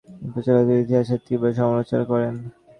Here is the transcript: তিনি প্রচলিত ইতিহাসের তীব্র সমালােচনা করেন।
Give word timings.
তিনি 0.07 0.29
প্রচলিত 0.33 0.69
ইতিহাসের 0.75 1.19
তীব্র 1.25 1.45
সমালােচনা 1.57 2.03
করেন। 2.11 2.33